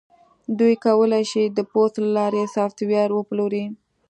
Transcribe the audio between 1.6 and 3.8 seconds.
پوست له لارې سافټویر وپلوري